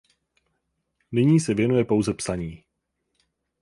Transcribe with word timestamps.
Nyní 1.11 1.39
se 1.39 1.53
věnuje 1.53 1.85
pouze 1.85 2.13
psaní. 2.13 2.63